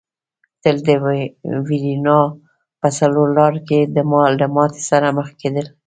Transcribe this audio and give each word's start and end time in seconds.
تل 0.61 0.77
د 0.87 0.89
وېرونا 1.67 2.19
په 2.79 2.87
څلور 2.97 3.27
لاره 3.37 3.59
کې 3.67 3.79
له 4.41 4.47
ماتې 4.55 4.81
سره 4.91 5.07
مخ 5.17 5.27
کېدل. 5.39 5.65